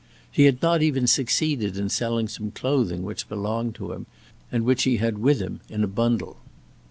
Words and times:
He 0.31 0.45
had 0.45 0.63
not 0.63 0.81
even 0.81 1.05
succeeded 1.05 1.77
in 1.77 1.89
selling 1.89 2.27
some 2.27 2.49
clothing 2.49 3.03
which 3.03 3.29
belonged 3.29 3.75
to 3.75 3.91
him, 3.91 4.07
and 4.51 4.65
which 4.65 4.81
he 4.81 4.97
had 4.97 5.19
with 5.19 5.39
him 5.39 5.61
in 5.69 5.83
a 5.83 5.87
bundle. 5.87 6.37